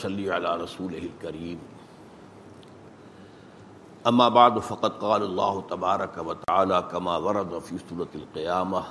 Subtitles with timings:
[0.00, 1.58] ونصلي على رسوله الكريم
[4.06, 8.82] أما بعد فقد قال الله تبارك وتعالى كما ورد في سورة القيامة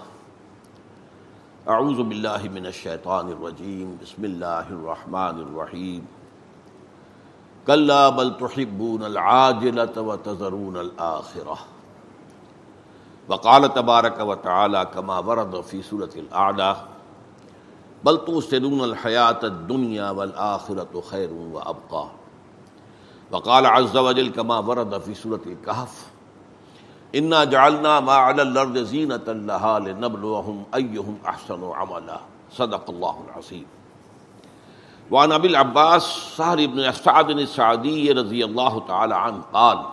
[1.70, 6.06] أعوذ بالله من الشيطان الرجيم بسم الله الرحمن الرحيم
[7.68, 11.58] كلا بل تحبون العاجلة وتذرون الآخرة
[13.30, 16.99] وقال تبارك وتعالى كما ورد في سورة الأعلى
[18.04, 22.12] بل تؤثرون الحیات الدنیا والآخرة خیر وابقا
[23.32, 26.08] وقال عز وجل كما ورد في سورة الكهف
[27.16, 32.20] انا جعلنا ما على الارض زینة لها لنبلوهم ايهم احسن عملا.
[32.52, 33.66] صدق الله العظيم
[35.12, 36.04] وعن ابي العباس
[36.38, 39.86] سهر بن سعد السعدي رضي الله تعالى عنه قال،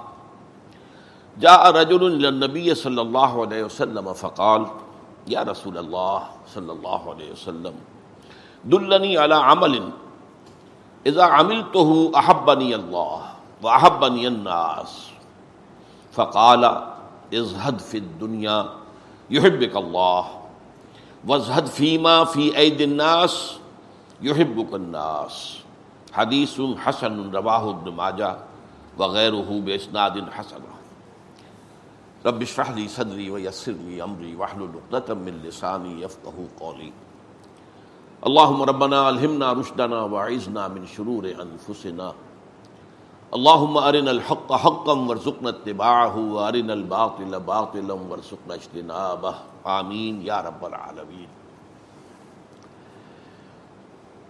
[1.40, 4.66] جاء رجل الى النبي صلى الله عليه وسلم فقال
[5.26, 7.74] يا رسول الله صلى الله عليه وسلم
[8.72, 9.78] دلنی علی عمل
[11.06, 13.26] اذا عملته احبنی اللہ
[13.62, 14.94] واحبنی الناس.
[16.12, 16.64] فقال
[17.34, 18.68] ازهد في الدنيا
[19.30, 20.24] يحبك الله
[21.26, 23.58] وازهد فيما في ايدي الناس
[24.22, 25.62] يحبك الناس.
[26.12, 28.32] حدیث حسن رواه ابن ماجہ
[28.98, 30.62] وغیرہ باسناد حسن.
[32.26, 36.92] رب اشرح لي صدري ويسر لي امري واحلل عقدة من لساني يفقهوا قولي
[38.28, 42.08] اللهم ربنا الهمنا رشدنا وعزنا من شرور انفسنا.
[43.32, 49.32] اللهم ارنا الحق حقا وارزقنا اتباعه وارنا الباطل باطلا وارزقنا اجتنابه.
[49.64, 51.26] آمین یا رب العالمین.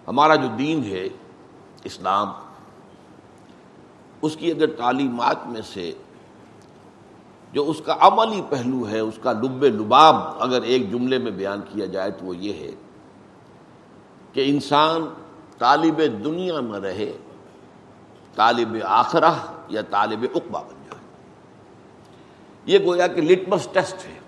[0.09, 1.09] ہمارا جو دین ہے،
[1.85, 2.33] اسلام،
[4.23, 5.93] اس کی اگر تعلیمات میں سے
[7.53, 11.61] جو اس کا عملی پہلو ہے، اس کا لب لباب اگر ایک جملے میں بیان
[11.73, 12.75] کیا جائے تو وہ یہ ہے
[14.37, 15.07] کہ انسان
[15.59, 17.13] طالب دنیا میں رہے،
[18.35, 19.33] طالب آخرہ
[19.69, 21.05] یا طالب اقبا بن جائے۔
[22.67, 24.19] یہ گویا کہ لٹمس ٹیسٹ ہے۔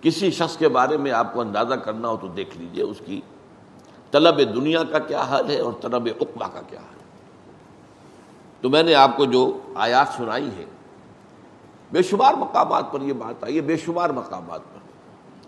[0.00, 3.20] کسی شخص کے بارے میں آپ کو اندازہ کرنا ہو تو دیکھ لیجیے اس کی
[4.10, 7.04] طلب دنیا کا کیا حال ہے اور طلب اقبا کا کیا حال ہے۔
[8.60, 10.64] تو میں نے آپ کو جو آیات سنائی ہے
[11.92, 14.78] بے شمار مقامات پر یہ بات آئی ہے، بے شمار مقامات پر۔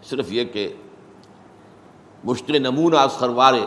[0.05, 0.75] صرف یہ کہ
[2.25, 3.65] مشتر نمونہ سروارے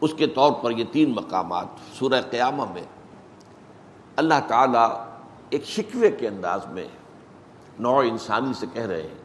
[0.00, 1.66] اس کے طور پر یہ تین مقامات
[1.98, 2.82] سورہ قیامہ میں۔
[4.16, 5.04] اللہ تعالیٰ
[5.50, 6.88] ایک شکوے کے انداز میں
[7.78, 9.22] نوع انسانی سے کہہ رہے ہیں۔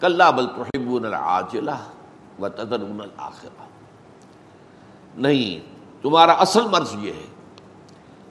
[0.00, 1.78] کلّہ بل تحبون العاجلہ
[2.40, 3.66] و تدرون الآخرہ۔
[5.14, 7.26] نہیں، تمہارا اصل مرض یہ ہے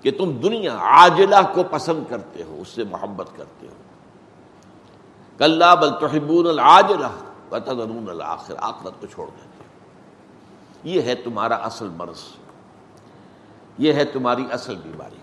[0.02, 3.74] کہ تم دنیا عاجلہ کو پسند کرتے ہو، اس سے محبت کرتے ہو۔
[5.38, 7.08] کلّہ بل تحبون العاجلہ
[7.51, 9.63] وتذرون الاخر آخرت کو چھوڑ دیتے
[10.83, 12.19] یہ ہے تمہارا اصل مرض۔
[13.77, 15.15] یہ ہے تمہاری اصل بیماری۔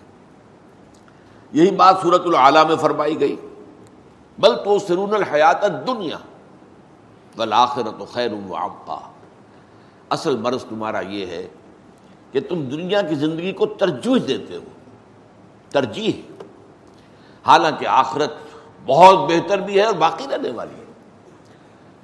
[1.53, 3.37] یہی بات صورت العلیٰ میں فرمائی گئی۔
[4.38, 6.19] بل تو سرون الحیات دنیا
[7.37, 9.12] والآخرت خیر وابقا
[10.10, 11.48] اصل مرض تمہارا یہ ہے
[12.32, 14.64] کہ تم دنیا کی زندگی کو ترجیح دیتے ہو۔
[15.70, 16.32] ترجیح۔
[17.47, 18.32] حالانکہ آخرت
[18.87, 20.86] بہت بہتر بھی ہے اور باقی رہنے والی ہے۔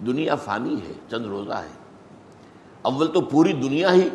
[0.07, 1.83] دنیا فانی ہے، چند روزہ ہے۔
[2.83, 4.09] اول تو پوری دنیا ہی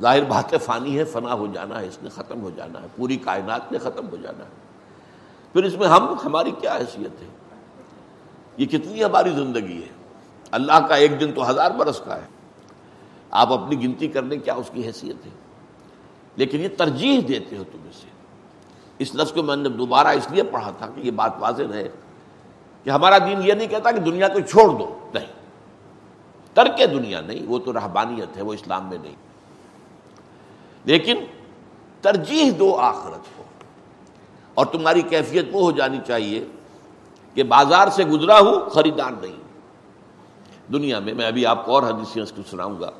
[0.00, 3.16] ظاہر بات فانی ہے فنا ہو جانا ہے، اس نے ختم ہو جانا ہے، پوری
[3.16, 4.50] کائنات نے ختم ہو جانا ہے۔
[5.52, 7.26] پھر اس میں ہم، ہماری کیا حیثیت ہے؟
[8.56, 9.88] یہ کتنی ہماری زندگی ہے؟
[10.50, 12.26] اللہ کا ایک دن تو ہزار برس کا ہے۔
[13.30, 15.30] آپ اپنی گنتی کرنے کیا اس کی حیثیت ہے؟
[16.36, 18.06] لیکن یہ ترجیح دیتے ہو تم اسے۔
[18.98, 21.88] اس لفظ کو میں نے دوبارہ اس لیے پڑھا تھا کہ یہ بات واضح رہے۔
[22.84, 25.26] کہ ہمارا دین یہ نہیں کہتا کہ دنیا کو چھوڑ دو۔ نہیں۔
[26.54, 29.14] ترک دنیا نہیں، وہ تو رہبانیت ہے، وہ اسلام میں نہیں۔
[30.84, 31.16] لیکن
[32.00, 33.42] ترجیح دو آخرت کو۔
[34.54, 36.44] اور تمہاری کیفیت وہ ہو جانی چاہیے
[37.34, 39.36] کہ بازار سے گزرا ہوں، خریدار نہیں۔
[40.72, 42.90] دنیا میں میں ابھی آپ کو اور حدیثیں اس کو سناؤں گا۔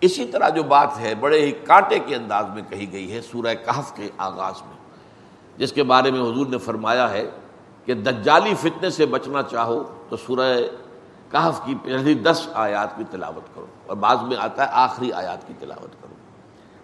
[0.00, 3.54] اسی طرح جو بات ہے، بڑے ہی کانٹے کے انداز میں کہی گئی ہے سورہ
[3.54, 4.76] کہف کے آغاز میں،
[5.56, 7.30] جس کے بارے میں حضور نے فرمایا ہے
[7.84, 10.58] کہ دجالی فتنے سے بچنا چاہو تو سورہ
[11.30, 15.48] کہف کی پہلی دس آیات کی تلاوت کرو اور بعض میں آتا ہے آخری آیات
[15.48, 16.14] کی تلاوت کرو۔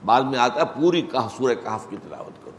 [0.04, 1.02] بعض میں آتا ہے پوری
[1.36, 2.56] سورہ کہف کی تلاوت کرو۔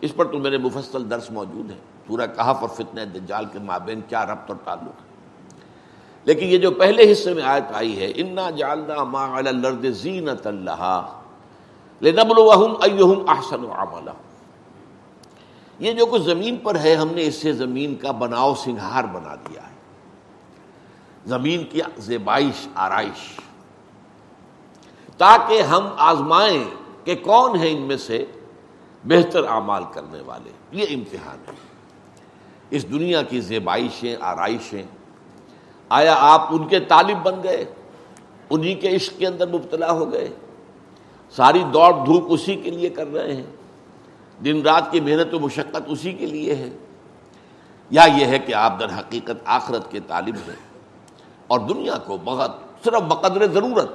[0.00, 1.76] اس پر تو میرے مفصل درس موجود ہے
[2.08, 5.08] سورہ کہف اور فتنہ دجال کے مابین کیا ربط اور تعلق ہے۔
[6.24, 10.46] لیکن یہ جو پہلے حصے میں آیت آئی ہے، انا جالنا ما علی الارض زینت
[10.46, 11.06] اللہ
[12.02, 14.12] لنبلوہم ایہم احسن عملا۔
[15.78, 19.34] یہ جو کچھ زمین پر ہے، ہم نے اس سے زمین کا بناؤ سنگھار بنا
[19.34, 19.74] دیا ہے۔
[21.26, 23.40] زمین کی زیبائش، آرائش۔
[25.18, 26.64] تاکہ ہم آزمائیں
[27.04, 28.24] کہ کون ہے ان میں سے
[29.04, 31.52] بہتر اعمال کرنے والے۔ یہ امتحان ہے۔
[32.70, 34.82] اس دنیا کی زیبائشیں، آرائشیں،
[35.88, 37.64] آیا آپ ان کے طالب بن گئے؟
[38.50, 40.28] انہی کے عشق کے اندر مبتلا ہو گئے؟
[41.30, 43.57] ساری دوڑ دھوپ اسی کے لیے کر رہے ہیں۔
[44.44, 46.70] دن رات کی محنت و مشقت اسی کے لیے ہے۔
[47.90, 50.56] یا یہ ہے کہ آپ در حقیقت آخرت کے طالب ہیں۔
[51.46, 52.50] اور دنیا کو بہت،
[52.84, 53.90] صرف بقدر ضرورت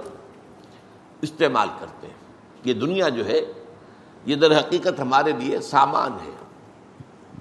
[1.21, 2.13] استعمال کرتے ہیں۔
[2.63, 3.39] یہ دنیا جو ہے،
[4.25, 6.31] یہ در حقیقت ہمارے لیے سامان ہے۔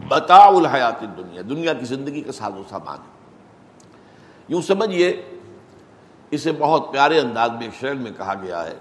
[0.09, 3.13] بتا الحیات دنیا دنیا کی زندگی کا ساز و سامان ہے۔
[4.49, 5.23] یوں سمجھیے،
[6.31, 8.79] اسے بہت پیارے انداز میں، ایک شعر میں کہا گیا ہے۔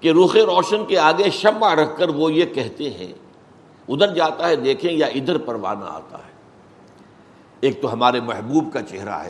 [0.00, 3.12] کہ روخ روشن کے آگے شمع رکھ کر وہ یہ کہتے ہیں،
[3.88, 6.32] ادھر جاتا ہے، دیکھیں، یا ادھر پروانہ آتا ہے۔
[7.60, 9.28] ایک تو ہمارے محبوب کا چہرہ ہے،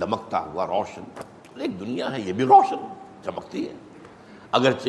[0.00, 1.02] دمکتا ہوا، روشن۔
[1.60, 2.76] ایک دنیا ہے، یہ بھی روشن،
[3.24, 3.72] چمکتی ہے۔
[4.52, 4.88] اگرچہ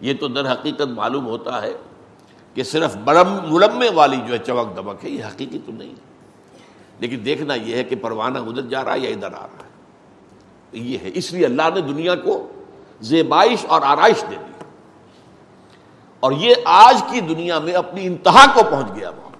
[0.00, 1.72] یہ تو در حقیقت معلوم ہوتا ہے
[2.54, 6.12] کہ صرف برم، ملمے والی جو ہے، چمک دمک ہے، یہ حقیقی تو نہیں۔ ہے
[7.00, 9.70] لیکن دیکھنا یہ ہے کہ پروانہ ادھر جا رہا ہے یا ادھر آ رہا ہے۔
[10.72, 12.51] یہ ہے، اس لیے اللہ نے دنیا کو
[13.02, 14.64] زیبائش اور آرائش دے دی۔
[16.20, 19.32] اور یہ آج کی دنیا میں اپنی انتہا کو پہنچ گیا معاملہ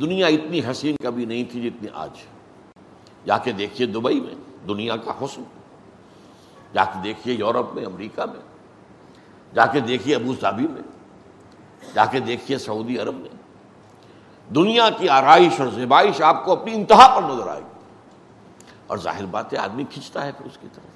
[0.00, 2.10] دنیا اتنی حسین کبھی نہیں تھی جتنی آج۔
[3.26, 4.34] جا کے دیکھیے دبئی میں،
[4.66, 5.42] دنیا کا حسن۔
[6.74, 8.40] جا کے دیکھیے یورپ میں، امریکہ میں۔
[9.54, 10.82] جا کے دیکھیے ابو ظہبی میں۔
[11.94, 13.30] جا کے دیکھیے سعودی عرب میں۔
[14.54, 17.80] دنیا کی آرائش اور زیبائش آپ کو اپنی انتہا پر نظر آئے گی۔
[18.86, 20.87] اور ظاہر بات ہے، آدمی کھینچتا ہے پھر اس کی طرف۔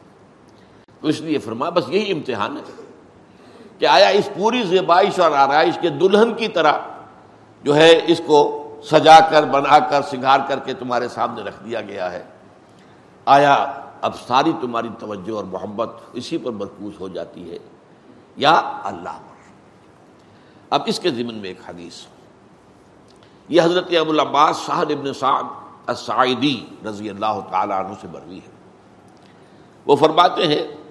[1.02, 2.62] تو اس لیے فرما بس یہی امتحان ہے۔
[3.78, 6.72] کہ آیا اس پوری زیبائش اور آرائش کے دلہن کی طرح
[7.62, 11.80] جو ہے اس کو سجا کر، بنا کر، سنگھار کر کے تمہارے سامنے رکھ دیا
[11.80, 12.22] گیا ہے۔
[13.24, 13.72] آیا
[14.02, 17.58] اب ساری تمہاری توجہ اور محبت اسی پر مرکوز ہو جاتی ہے۔
[18.36, 19.52] یا اللہ۔ پر
[20.70, 21.94] اب اس کے ذمن میں ایک حدیث۔
[23.48, 25.42] یہ حضرت ابو العباس صاحب ابن سعد
[25.86, 28.50] السعیدی رضی اللہ تعالیٰ عنہ سے بروی ہے۔
[29.86, 30.81] وہ فرماتے ہیں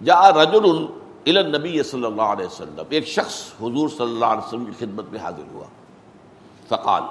[0.00, 0.64] جا رجل
[1.26, 2.84] النبی صلی اللہ علیہ وسلم.
[2.88, 5.64] ایک شخص حضور صلی اللہ علیہ وسلم کی خدمت میں حاضر ہوا.
[6.68, 7.02] فقال،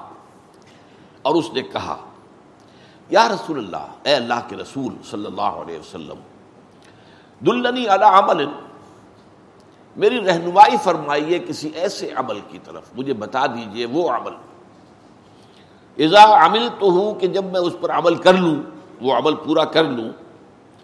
[1.21, 1.95] اور اس نے کہا،
[3.09, 6.19] یا رسول اللہ، اے اللہ کے رسول صلی اللہ علیہ وسلم،
[7.41, 8.45] دلنی علی عمل،
[9.95, 14.33] میری رہنمائی فرمائیے کسی ایسے عمل کی طرف، مجھے بتا دیجیے وہ عمل۔
[15.97, 18.55] اذا عمل تو ہوں کہ جب میں اس پر عمل کر لوں،
[19.01, 20.09] وہ عمل پورا کر لوں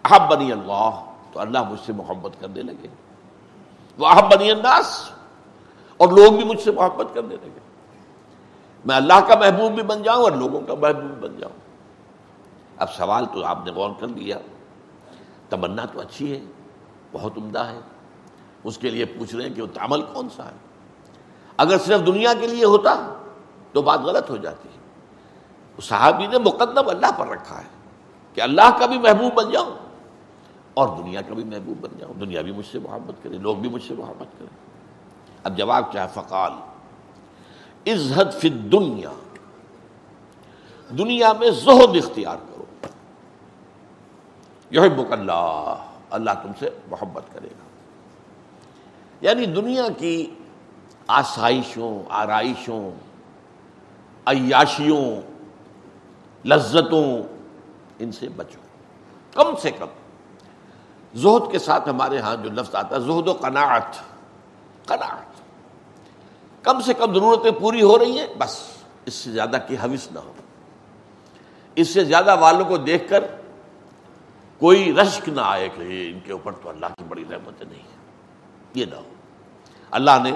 [0.04, 1.02] احب بنی اللہ
[1.36, 2.88] تو اللہ مجھ سے محبت کرنے لگے۔
[3.98, 5.10] وہ بنی الناس،
[5.96, 7.58] اور لوگ بھی مجھ سے محبت کرنے لگے۔
[8.84, 11.58] میں اللہ کا محبوب بھی بن جاؤں اور لوگوں کا محبوب بھی بن جاؤں۔
[12.76, 14.38] اب سوال تو آپ نے غور کر لیا۔
[15.50, 16.44] تمنا تو اچھی ہے،
[17.12, 17.80] بہت عمدہ ہے۔
[18.64, 20.56] اس کے لیے پوچھ رہے ہیں کہ وہ عمل کون سا ہے۔
[21.56, 23.14] اگر صرف دنیا کے لیے ہوتا
[23.72, 24.76] تو بات غلط ہو جاتی۔ ہے
[25.82, 27.68] صحابی نے مقدم اللہ پر رکھا ہے
[28.34, 29.85] کہ اللہ کا بھی محبوب بن جاؤں۔
[30.76, 33.68] اور دنیا کا بھی محبوب بن جاؤں دنیا بھی مجھ سے محبت کرے، لوگ بھی
[33.68, 34.56] مجھ سے محبت کریں۔
[35.44, 36.52] اب جواب کیا ہے؟ فقال
[37.92, 39.10] عزت فی دنیا
[40.98, 42.64] دنیا میں زہد اختیار کرو۔
[44.70, 44.80] یہ
[45.10, 45.74] اللہ
[46.10, 47.66] اللہ تم سے محبت کرے گا۔
[49.20, 50.34] یعنی دنیا کی
[51.06, 52.90] آسائشوں، آرائشوں،
[54.26, 55.20] عیاشیوں،
[56.46, 57.22] لذتوں،
[57.98, 58.58] ان سے بچو۔
[59.32, 59.86] کم سے کم
[61.16, 63.96] زہد کے ساتھ ہمارے ہاں جو لفظ آتا ہے، زہد و قناعت۔
[64.86, 65.26] قناعت۔
[66.64, 68.60] کم سے کم ضرورتیں پوری ہو رہی ہیں، بس
[69.06, 70.32] اس سے زیادہ کی حوث نہ ہو۔
[71.74, 73.24] اس سے زیادہ والوں کو دیکھ کر
[74.58, 77.96] کوئی رشک نہ آئے کہ ان کے اوپر تو اللہ کی بڑی رحمتیں نہیں ہے۔
[78.74, 79.14] یہ نہ ہو۔
[79.90, 80.32] اللہ نے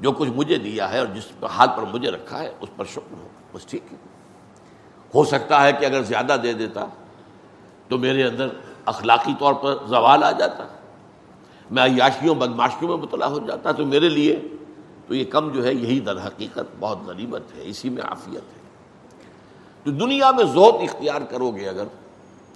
[0.00, 3.14] جو کچھ مجھے دیا ہے اور جس حال پر مجھے رکھا ہے، اس پر شکر
[3.18, 3.96] ہو۔ بس ٹھیک ہے۔
[5.14, 6.86] ہو سکتا ہے کہ اگر زیادہ دے دیتا
[7.88, 8.48] تو میرے اندر
[8.86, 10.66] اخلاقی طور پر زوال آ جاتا
[11.70, 14.40] میں عیاشیوں بدماشیوں میں مطلع ہو جاتا تو میرے لیے
[15.06, 18.62] تو یہ کم جو ہے یہی در حقیقت بہت غریبت ہے، اسی میں عافیت ہے۔
[19.84, 21.84] تو دنیا میں ذوق اختیار کرو گے اگر،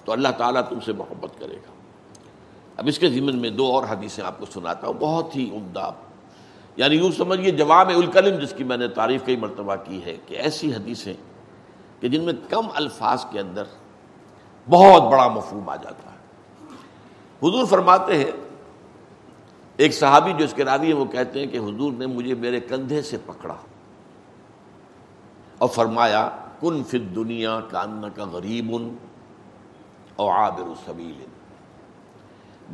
[0.04, 1.73] تو اللہ تعالیٰ تم سے محبت کرے گا۔
[2.76, 5.90] اب اس کے ضمن میں دو اور حدیثیں آپ کو سناتا ہوں، بہت ہی عمدہ۔
[6.76, 10.35] یعنی یوں سمجھیے، جواب الکلم جس کی میں نے تعریف کئی مرتبہ کی ہے کہ
[10.35, 11.14] ایسی حدیثیں
[12.00, 13.64] کہ جن میں کم الفاظ کے اندر
[14.71, 16.16] بہت بڑا مفہوم آ جاتا ہے۔
[17.43, 18.31] حضور فرماتے ہیں،
[19.76, 22.61] ایک صحابی جو اس کے راوی ہیں، وہ کہتے ہیں کہ حضور نے مجھے میرے
[22.61, 23.57] کندھے سے پکڑا
[25.59, 26.28] اور فرمایا،
[26.61, 28.95] کن فت دنیا کان کا غریب ان
[30.16, 31.25] اور عابر سبیل۔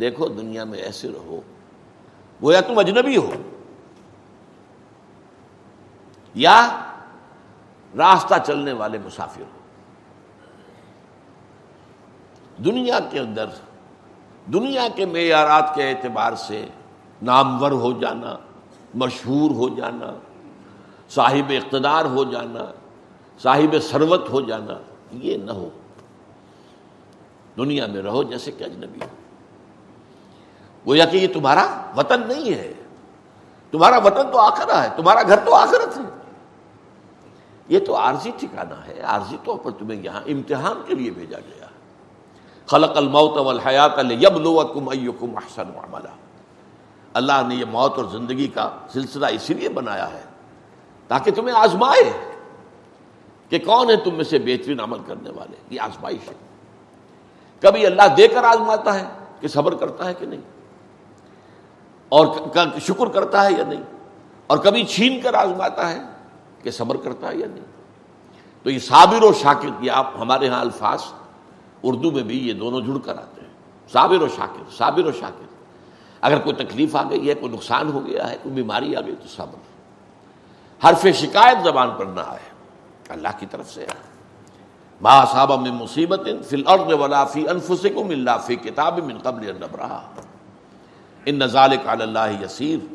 [0.00, 1.40] دیکھو، دنیا میں ایسے رہو
[2.40, 3.30] وہ یا تم اجنبی ہو،
[6.34, 6.56] یا
[7.94, 9.60] راستہ چلنے والے مسافر ہو۔
[12.64, 13.46] دنیا کے اندر
[14.46, 16.66] دنیا کے معیارات کے اعتبار سے
[17.22, 18.36] نامور ہو جانا،
[18.94, 20.18] مشہور ہو جانا،
[21.10, 22.72] صاحب اقتدار ہو جانا،
[23.38, 24.78] صاحب سروت ہو جانا،
[25.12, 25.68] یہ نہ ہو۔
[27.56, 29.06] دنیا میں رہو جیسے کہ اجنبی۔ ہو
[30.86, 32.72] گویا کہ یہ تمہارا وطن نہیں ہے۔
[33.70, 36.02] تمہارا وطن تو آخرا ہے، تمہارا گھر تو آخرت ہے۔
[37.68, 41.61] یہ تو عارضی ٹھکانا ہے۔ عارضی طور پر تمہیں یہاں امتحان کے لیے بھیجا گیا۔
[42.72, 46.10] خلق الموت والحیات لیبلوکم ایکم احسن عملا۔
[47.14, 50.22] اللہ نے یہ موت اور زندگی کا سلسلہ اسی لیے بنایا ہے
[51.08, 52.12] تاکہ تمہیں آزمائے
[53.48, 56.34] کہ کون ہے تم میں سے بہترین عمل کرنے والے۔ یہ آزمائش ہے۔
[57.60, 59.04] کبھی اللہ دے کر آزماتا ہے
[59.40, 60.40] کہ صبر کرتا ہے کہ نہیں؟
[62.08, 62.26] اور
[62.80, 63.82] شکر کرتا ہے یا نہیں؟
[64.46, 66.02] اور کبھی چھین کر آزماتا ہے
[66.62, 67.64] کہ صبر کرتا ہے یا نہیں؟
[68.62, 71.02] تو یہ صابر و شاکر یہ آپ ہمارے ہاں الفاظ
[71.82, 73.52] اردو میں بھی یہ دونوں جڑ کر آتے ہیں۔
[73.92, 75.46] صابر و شاکر، صابر و شاکر۔
[76.20, 79.14] اگر کوئی تکلیف آ گئی ہے، کوئی نقصان ہو گیا ہے، کوئی بیماری آ گئی
[79.22, 79.72] تو صبر
[80.88, 82.52] حرف شکایت زبان پر نہ آئے۔
[83.08, 83.86] اللہ کی طرف سے
[85.00, 89.56] ما صابہ میں مصیبت فی الارض ولا فی انفسکم الا فی کتاب من قبل ان
[89.56, 90.00] نبرہا
[91.26, 92.94] ان نزالک علی اللہ یسیر۔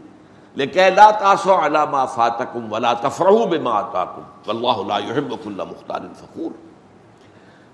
[0.56, 6.00] لیکن لا تاسو علی ما فاتکم ولا تفرحوا بما آتاکم۔ واللہ لا يحب كل مختار
[6.16, 6.52] فخور۔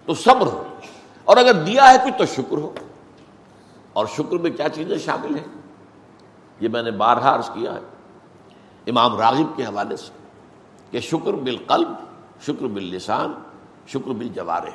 [0.06, 0.64] تو صبر ہو۔
[1.26, 2.74] اور اگر دیا ہے کچھ تو شکر ہو۔
[3.94, 5.48] اور شکر میں کیا چیزیں شامل ہیں؟
[6.60, 7.80] یہ میں نے بارہا عرض کیا ہے
[8.88, 10.12] امام راغب کے حوالے سے
[10.92, 11.90] کہ شکر بالقلب،
[12.42, 13.34] شکر باللسان،
[13.88, 14.70] شکر بالجوارے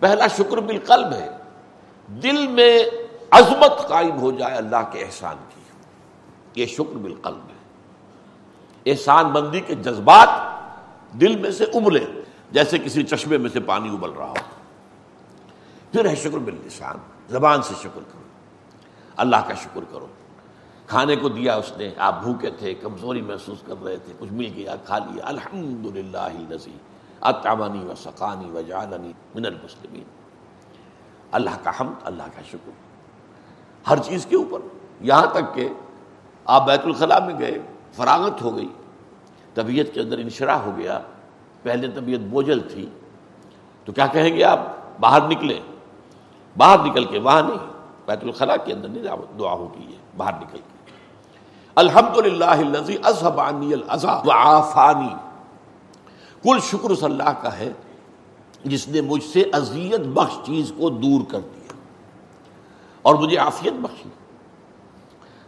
[0.00, 1.30] پہلا شکر بالقلب ہے،
[2.08, 2.84] دل میں
[3.30, 5.60] عظمت قائم ہو جائے اللہ کے احسان کی۔
[6.60, 7.54] یہ شکر بالقلب ہے۔
[8.90, 10.28] احسان بندی کے جذبات
[11.20, 12.04] دل میں سے ابلے۔
[12.54, 14.34] جیسے کسی چشمے میں سے پانی ابل رہا ہو۔
[15.92, 16.96] پھر ہے شکر باللسان،
[17.28, 18.22] زبان سے شکر کرو۔
[19.16, 20.06] اللہ کا شکر کرو۔
[20.86, 24.52] کھانے کو دیا اس نے، آپ بھوکے تھے، کمزوری محسوس کر رہے تھے، کچھ مل
[24.56, 26.28] گیا، کھا لیا۔ الحمد للہ
[27.20, 30.04] اطامانی و سقانی و جاننی من المسلمین۔
[31.32, 32.70] اللہ کا حمد، اللہ کا شکر۔
[33.90, 34.58] ہر چیز کے اوپر۔
[35.00, 35.68] یہاں تک کہ
[36.44, 37.58] آپ بیت الخلاء میں گئے،
[37.92, 38.68] فراغت ہو گئی،
[39.54, 41.00] طبیعت کے اندر انشرا ہو گیا۔
[41.64, 42.88] پہلے طبیعت بوجھل تھی۔
[43.84, 44.60] تو کیا کہیں گے آپ؟
[45.00, 45.60] باہر نکلے۔
[46.56, 47.58] باہر نکل کے وہاں نہیں،
[48.06, 50.90] بیت الخلاء کے اندر نہیں دعا ہوگی ہے باہر نکل کے۔
[51.74, 52.44] الحمد للہ
[56.42, 57.72] کل شکر اس اللہ کا ہے
[58.64, 61.72] جس نے مجھ سے اذیت بخش چیز کو دور کر دیا
[63.02, 64.08] اور مجھے عافیت بخشی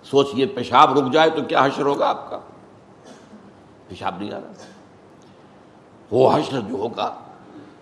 [0.04, 2.38] سوچئے پیشاب رک جائے تو کیا حشر ہوگا آپ کا؟
[3.88, 4.52] پیشاب نہیں آ رہا۔
[6.10, 7.14] وہ حشر جو ہوگا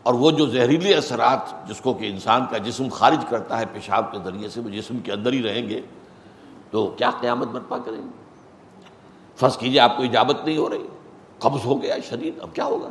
[0.03, 4.11] اور وہ جو زہریلی اثرات جس کو کہ انسان کا جسم خارج کرتا ہے پیشاب
[4.13, 5.81] کے ذریعے سے وہ جسم کے اندر ہی رہیں گے،
[6.71, 8.11] تو کیا قیامت برپا کریں گے؟
[9.37, 10.87] فرض کیجیے آپ کو اجابت نہیں ہو رہی،
[11.39, 12.91] قبض ہو گیا شریر، اب کیا ہوگا؟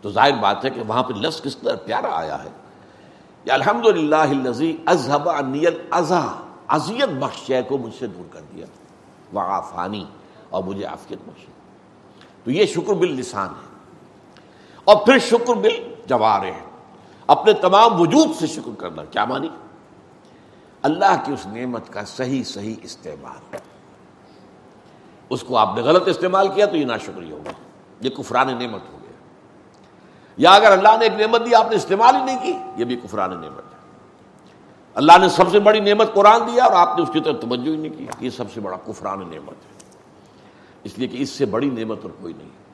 [0.00, 2.48] تو ظاہر بات ہے کہ وہاں پہ لفظ کس طرح پیارا آیا ہے؟
[3.46, 4.16] الحمد للہ
[4.86, 5.28] اذہب
[5.90, 6.20] ازا
[6.68, 8.66] ازیت بخش کو مجھ سے دور کر دیا،
[9.32, 10.04] وعافانی
[10.50, 11.52] اور مجھے عافیت بخشی
[12.44, 13.67] تو یہ شکر باللسان ہے۔
[14.88, 16.52] اور پھر شکر بل جوارے
[17.26, 19.48] اپنے تمام وجود سے شکر کرنا، کیا مانی؟
[20.82, 23.56] اللہ کی اس نعمت کا صحیح صحیح استعمال۔
[25.30, 27.50] اس کو آپ نے غلط استعمال کیا تو یہ ناشکری ہوگا۔
[28.00, 29.12] یہ کفران نعمت ہو گیا۔
[30.36, 32.96] یا اگر اللہ نے ایک نعمت دی، آپ نے استعمال ہی نہیں کی، یہ بھی
[32.96, 33.78] کفران نعمت ہے۔
[34.94, 37.70] اللہ نے سب سے بڑی نعمت قرآن دیا اور آپ نے اس کی طرف توجہ
[37.70, 39.90] ہی نہیں کی۔ یہ سب سے بڑا کفران نعمت ہے۔
[40.84, 42.67] اس لیے کہ اس سے بڑی نعمت اور کوئی نہیں۔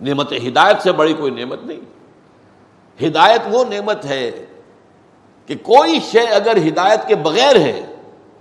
[0.00, 1.80] نعمت ہدایت سے بڑی کوئی نعمت نہیں۔
[3.06, 4.46] ہدایت وہ نعمت ہے
[5.46, 7.94] کہ کوئی شے اگر ہدایت کے بغیر ہے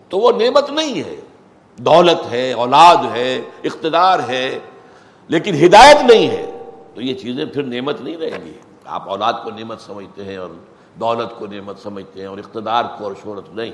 [0.10, 1.16] تو وہ نعمت نہیں ہے۔
[1.78, 4.60] دولت ہے، اولاد ہے، اقتدار ہے،
[5.28, 8.54] لیکن ہدایت نہیں ہے۔ تو یہ چیزیں پھر نعمت نہیں رہیں گی۔
[8.86, 10.50] آپ اولاد کو نعمت سمجھتے ہیں اور
[11.00, 13.72] دولت کو نعمت سمجھتے ہیں اور اقتدار کو اور شہرت نہیں۔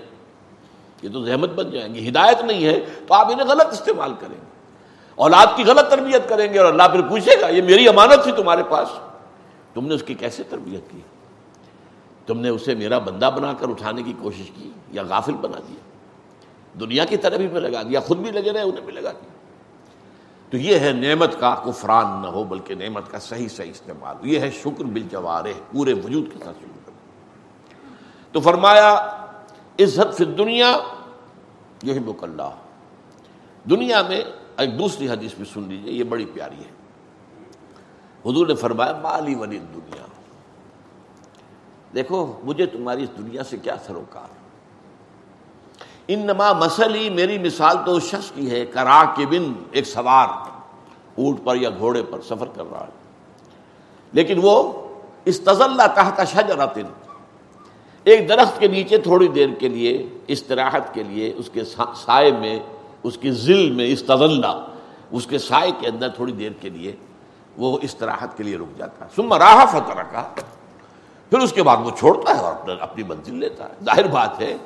[1.01, 4.41] یہ تو زحمت بن جائیں گی۔ ہدایت نہیں ہے تو آپ انہیں غلط استعمال کریں
[4.41, 4.52] گے۔
[5.15, 8.31] اولاد کی غلط تربیت کریں گے اور اللہ پھر پوچھے گا، یہ میری امانت تھی
[8.31, 8.87] تمہارے پاس؟
[9.73, 10.99] تم نے اس کی کیسے تربیت کی؟
[12.25, 15.79] تم نے اسے میرا بندہ بنا کر اٹھانے کی کوشش کی یا غافل بنا دیا؟
[16.79, 19.29] دنیا کی طرح بھی لگا دیا، خود بھی لگے رہے، انہیں بھی لگا دیا۔
[20.49, 24.39] تو یہ ہے نعمت کا کفران نہ ہو، بلکہ نعمت کا صحیح صحیح استعمال۔ یہ
[24.39, 26.91] ہے شکر بل جوارے پورے وجود کے ساتھ شکر۔
[28.31, 28.93] تو فرمایا
[29.79, 30.77] عزت فی دنیا
[31.83, 32.49] یہ اللہ۔
[33.69, 34.21] دنیا میں
[34.57, 36.83] ایک دوسری حدیث بھی سن لیجیے یہ بڑی پیاری ہے۔
[38.25, 40.05] حضور نے فرمایا، مالی ولی دنیا۔
[41.95, 44.43] دیکھو، مجھے تمہاری اس دنیا سے کیا سروکار
[46.07, 50.27] ان نما مسلی، میری مثال تو اس شخص کی ہے کرا کے بن ایک سوار،
[51.17, 52.91] اونٹ پر یا گھوڑے پر سفر کر رہا ہے۔
[54.13, 54.73] لیکن وہ
[55.25, 56.85] اس تزلہ تحت شجرتن،
[58.03, 61.63] ایک درخت کے نیچے تھوڑی دیر کے لیے، استراحت کے لیے، اس کے
[61.95, 62.59] سائے میں
[63.03, 64.03] اس کی ذل میں اس
[65.11, 66.95] اس کے سائے کے اندر تھوڑی دیر کے لیے
[67.57, 70.23] وہ استراحت کے لیے رک جاتا ہے۔ سما راہ فتح کا
[71.29, 74.57] پھر اس کے بعد وہ چھوڑتا ہے اور اپنی منزل لیتا ہے۔ ظاہر بات ہے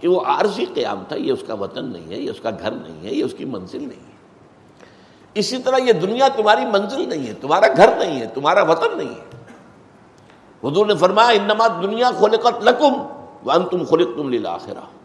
[0.00, 2.70] کہ وہ عارضی قیام تھا، یہ اس کا وطن نہیں ہے، یہ اس کا گھر
[2.70, 4.12] نہیں ہے، یہ اس کی منزل نہیں ہے۔
[5.34, 9.08] اسی طرح یہ دنیا تمہاری منزل نہیں ہے، تمہارا گھر نہیں ہے، تمہارا وطن نہیں
[9.08, 9.42] ہے۔
[10.68, 12.92] حضور نے فرمایا، انما دنیا خلقت لکم
[13.44, 15.01] وانتم خلقتم للآخرہ۔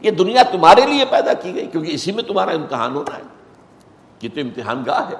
[0.00, 3.22] یہ دنیا تمہارے لیے پیدا کی گئی، کیونکہ اسی میں تمہارا امتحان ہونا ہے۔
[4.22, 5.16] یہ تو امتحان گاہ ہے۔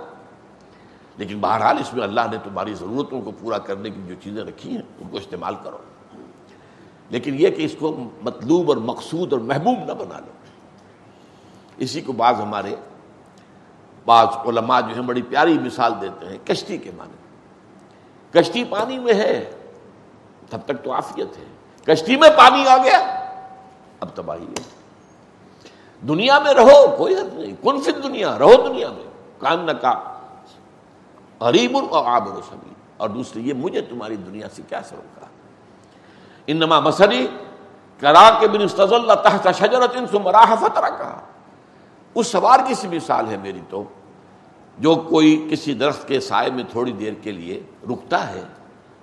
[1.16, 4.70] لیکن بہرحال اس میں اللہ نے تمہاری ضرورتوں کو پورا کرنے کی جو چیزیں رکھی
[4.70, 5.76] ہیں، ان کو استعمال کرو۔
[7.10, 10.32] لیکن یہ کہ اس کو مطلوب اور مقصود اور محبوب نہ بنا لو۔
[11.76, 12.76] اسی کو بعض ہمارے،
[14.04, 17.16] بعض علماء جو ہیں، بڑی پیاری مثال دیتے ہیں کشتی کے معنی۔
[18.38, 19.50] کشتی پانی میں ہے،
[20.50, 21.44] تب تک تو آفیت ہے۔
[21.84, 23.19] کشتی میں پانی آ گیا۔
[24.00, 24.62] اب تباہی ہے۔
[26.08, 30.00] دنیا میں رہو، کوئی حد نہیں۔ کن فت دنیا رہو دنیا میں۔ کان نہ کا۔
[31.40, 35.26] غریب اور آبر و سبھی اور دوسری یہ، مجھے تمہاری دنیا سے کیا سروکا
[36.46, 37.26] انما مسری
[37.98, 41.20] کرا کے بن استض اللہ تحت شجرت ان مراح فترا کہا
[42.14, 43.84] اس سوار کی سی مثال ہے میری تو،
[44.78, 48.44] جو کوئی کسی درخت کے سائے میں تھوڑی دیر کے لیے رکتا ہے،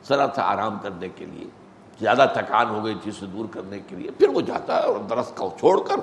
[0.07, 1.47] ذرا سا آرام کرنے کے لیے۔
[1.99, 4.99] زیادہ تھکان ہو گئی چیز سے دور کرنے کے لیے، پھر وہ جاتا ہے اور
[5.09, 5.99] درخت کو چھوڑ کر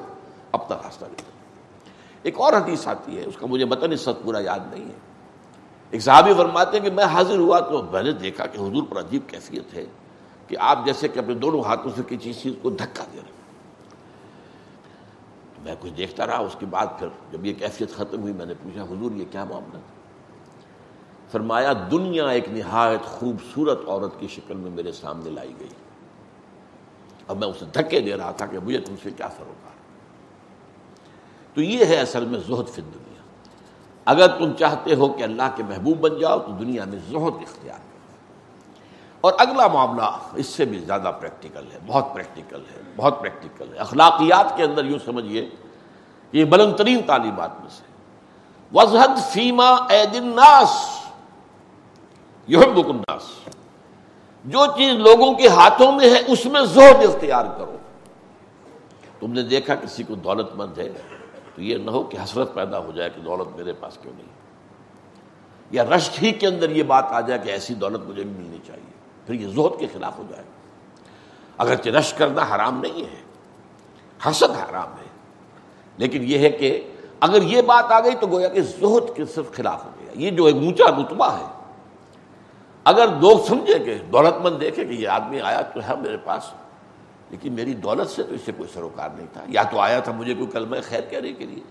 [0.52, 1.30] اپنا راستہ لیتا
[2.22, 4.98] ایک اور حدیث آتی ہے، اس کا مجھے متن اس وقت پورا یاد نہیں ہے۔
[5.90, 9.00] ایک صحابی فرماتے ہیں کہ میں حاضر ہوا تو میں نے دیکھا کہ حضور پر
[9.00, 9.84] عجیب کیفیت ہے
[10.46, 13.32] کہ آپ جیسے کہ اپنے دونوں ہاتھوں سے کسی چیز کو دھکا دے رہے
[15.64, 18.54] میں کچھ دیکھتا رہا، اس کے بعد پھر جب یہ کیفیت ختم ہوئی، میں نے
[18.62, 19.93] پوچھا، حضور، یہ کیا معاملہ تھا؟
[21.32, 25.68] فرمایا، دنیا ایک نہایت خوبصورت عورت کی شکل میں میرے سامنے لائی گئی۔
[27.28, 29.72] اب میں اسے دھکے دے رہا تھا کہ مجھے تم سے کیا سروکار
[31.54, 33.22] تو یہ ہے اصل میں زہد فی دنیا
[34.04, 37.78] اگر تم چاہتے ہو کہ اللہ کے محبوب بن جاؤ، تو دنیا میں زہد اختیار
[37.78, 37.94] کرو۔
[39.20, 43.78] اور اگلا معاملہ اس سے بھی زیادہ پریکٹیکل ہے، بہت پریکٹیکل ہے، بہت پریکٹیکل ہے۔
[43.78, 45.48] اخلاقیات کے اندر یوں سمجھیے
[46.32, 47.82] یہ بلند ترین تعلیمات میں سے۔
[48.72, 49.76] وضحد فیما
[50.14, 50.93] ناس
[52.48, 53.22] الناس۔
[54.44, 57.76] جو چیز لوگوں کے ہاتھوں میں ہے، اس میں زہد اختیار کرو۔
[59.20, 60.92] تم نے دیکھا کسی کو دولت مند ہے؟
[61.54, 64.26] تو یہ نہ ہو کہ حسرت پیدا ہو جائے کہ دولت میرے پاس کیوں نہیں
[65.70, 68.58] یا رشک ہی کے اندر یہ بات آ جائے کہ ایسی دولت مجھے بھی ملنی
[68.66, 68.92] چاہیے۔
[69.26, 70.42] پھر یہ زہد کے خلاف ہو جائے۔
[71.58, 73.22] اگر رش کرنا حرام نہیں ہے،
[74.30, 75.08] حسد حرام ہے۔
[75.96, 79.52] لیکن یہ ہے کہ اگر یہ بات آ گئی تو گویا کہ زہد کے صرف
[79.52, 81.63] خلاف ہو گیا۔ یہ جو ایک اونچا رتبہ ہے
[82.84, 86.42] اگر لوگ سمجھے کہ دولت مند دیکھے کہ یہ آدمی آیا تو ہے میرے پاس،
[87.30, 90.12] لیکن میری دولت سے تو اس سے کوئی سروکار نہیں تھا۔ یا تو آیا تھا
[90.12, 91.62] مجھے کوئی کلمہ خیر کہنے کے لیے،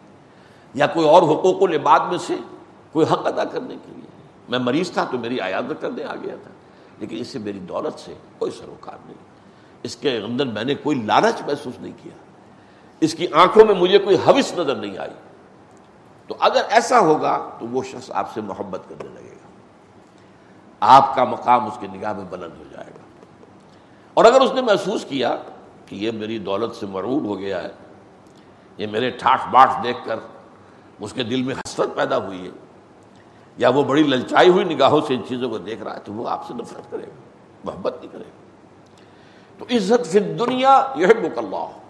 [0.74, 2.36] یا کوئی اور حقوق و لباد میں سے
[2.92, 4.08] کوئی حق ادا کرنے کے لیے۔
[4.50, 6.52] میں مریض تھا تو میری عیادت کرنے آ گیا تھا،
[7.00, 9.18] لیکن اس سے میری دولت سے کوئی سروکار نہیں۔
[9.84, 12.18] اس کے اندر میں نے کوئی لالچ محسوس نہیں کیا۔
[13.00, 15.14] اس کی آنکھوں میں مجھے کوئی حوث نظر نہیں آئی۔
[16.28, 19.23] تو اگر ایسا ہوگا تو وہ شخص آپ سے محبت کرنے لگے۔
[20.86, 23.00] آپ کا مقام اس کی نگاہ میں بلند ہو جائے گا۔
[24.14, 25.36] اور اگر اس نے محسوس کیا
[25.86, 27.70] کہ یہ میری دولت سے مرعوب ہو گیا ہے،
[28.78, 30.20] یہ میرے ٹھاٹ باٹ دیکھ کر
[31.00, 32.52] اس کے دل میں حسرت پیدا ہوئی ہے،
[33.58, 36.30] یا وہ بڑی للچائی ہوئی نگاہوں سے ان چیزوں کو دیکھ رہا ہے، تو وہ
[36.30, 37.22] آپ سے نفرت کرے گا،
[37.64, 38.44] محبت نہیں کرے گا۔
[39.58, 41.83] تو عزت فی دنیا یہ اللہ۔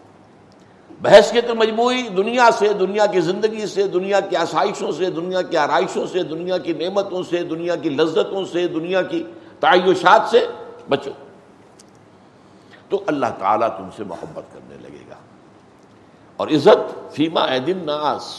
[1.03, 6.07] بحثیت مجموعی دنیا سے، دنیا کی زندگی سے، دنیا کی آسائشوں سے، دنیا کی آرائشوں
[6.07, 9.23] سے، دنیا کی نعمتوں سے، دنیا کی لذتوں سے، دنیا کی
[9.59, 10.47] تعیشات سے
[10.89, 11.11] بچو۔
[12.89, 15.15] تو اللہ تعالیٰ تم سے محبت کرنے لگے گا۔
[16.37, 18.35] اور عزت فیما دن ناس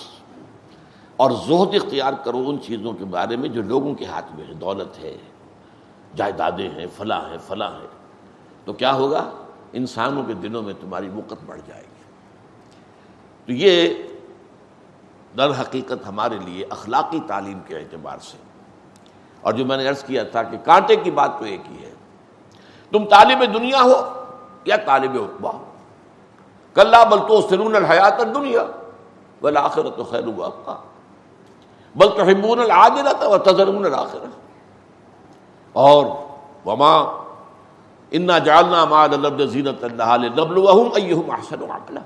[1.16, 4.54] اور زہد اختیار کرو ان چیزوں کے بارے میں جو لوگوں کے ہاتھ میں ہے
[4.54, 5.16] دولت ہے،
[6.16, 7.88] جائیدادیں ہیں، فلاں ہیں فلاں ہیں۔
[8.64, 9.30] تو کیا ہوگا؟
[9.72, 11.93] انسانوں کے دنوں میں تمہاری وقت بڑھ جائے گی۔
[13.46, 13.88] تو یہ
[15.38, 18.36] در حقیقت ہمارے لیے اخلاقی تعلیم کے اعتبار سے۔
[19.40, 21.94] اور جو میں نے عرض کیا تھا کہ کانٹے کی بات تو ایک ہی ہے۔
[22.90, 24.24] تم طالب دنیا ہو
[24.64, 25.64] یا طالب اقبا ہو
[26.74, 28.66] کل بل تو سرون الحیات دنیا
[29.40, 30.22] بل آخر تو خیر
[30.64, 30.76] کا
[31.96, 34.18] بل تو حمون العاجلت و تذرون الآخر
[35.72, 36.06] اور
[36.66, 37.24] وما
[38.10, 42.00] انا جالنا مال لبد زینت اللہ لبلوہم ایہم احسن عقلا۔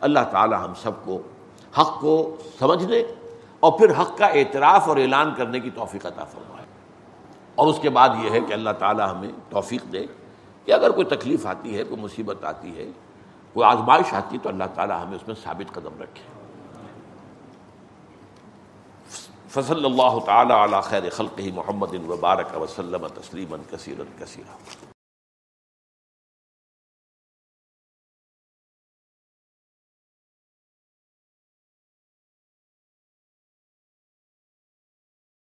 [0.00, 1.22] اللہ تعالی ہم سب کو
[1.78, 3.02] حق کو سمجھنے
[3.60, 6.66] اور پھر حق کا اعتراف اور اعلان کرنے کی توفیق عطا فرمائے۔
[7.54, 10.06] اور اس کے بعد یہ ہے کہ اللہ تعالی ہمیں توفیق دے
[10.64, 12.90] کہ اگر کوئی تکلیف آتی ہے، کوئی مصیبت آتی ہے،
[13.52, 16.22] کوئی آزمائش آتی ہے، تو اللہ تعالی ہمیں اس میں ثابت قدم رکھے۔
[19.48, 24.89] فصل اللہ تعالی علی خیر خلق محمد وبارک وسلم تسلیما کثیرا کثیرا۔